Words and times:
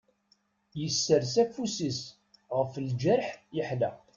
Yessers 0.79 1.33
afus-is 1.43 1.99
ɣef 2.57 2.71
lǧerḥ 2.87 3.27
yeḥla. 3.55 3.91